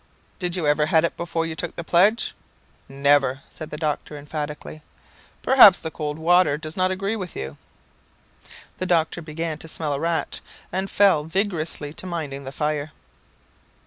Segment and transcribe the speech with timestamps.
[0.39, 2.33] "Did you ever have it before you took the pledge?"
[2.89, 4.81] "Never," said the doctor emphatically.
[5.43, 7.55] "Perhaps the cold water does not agree with you?"
[8.79, 10.41] The doctor began to smell a rat,
[10.71, 12.93] and fell vigorously to minding the fire.